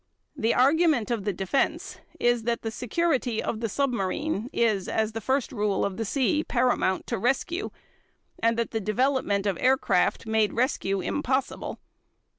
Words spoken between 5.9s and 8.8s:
the sea, paramount to rescue, and that